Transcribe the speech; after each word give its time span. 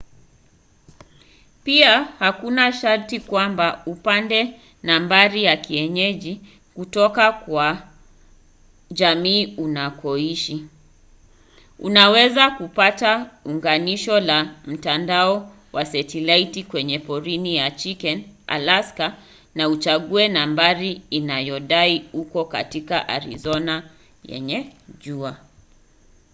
pia 1.63 2.03
hakuna 2.03 2.71
sharti 2.73 3.19
kwamba 3.19 3.83
upate 3.85 4.59
nambari 4.83 5.43
ya 5.43 5.57
kienyeji 5.57 6.41
kutoka 6.73 7.31
kwa 7.31 7.83
jamii 8.91 9.45
unakoishi; 9.55 10.65
unaweza 11.79 12.51
kupata 12.51 13.31
unganisho 13.45 14.19
la 14.19 14.55
mtandao 14.65 15.51
wa 15.73 15.85
satelaiti 15.85 16.63
kwenye 16.63 16.99
porini 16.99 17.55
ya 17.55 17.71
chicken 17.71 18.23
alaska 18.47 19.17
na 19.55 19.69
uchague 19.69 20.27
nambari 20.27 21.01
inayodai 21.09 22.05
uko 22.13 22.45
katika 22.45 23.07
arizona 23.07 23.83
yenye 24.23 24.73
jua 24.99 25.37